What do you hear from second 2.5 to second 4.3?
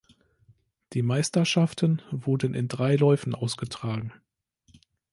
in drei Läufen ausgetragen.